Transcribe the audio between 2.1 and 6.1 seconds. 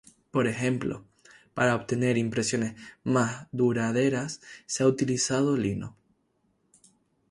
impresiones más duraderas, se ha utilizado lino.